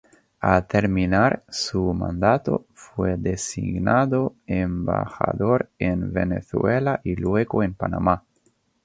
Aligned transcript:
Al 0.39 0.63
terminar 0.65 1.43
su 1.47 1.93
mandato, 1.93 2.65
fue 2.73 3.17
designado 3.17 4.33
embajador 4.47 5.69
en 5.77 6.11
Venezuela 6.11 7.01
y 7.03 7.17
luego 7.17 7.61
en 7.61 7.75
Panamá. 7.75 8.23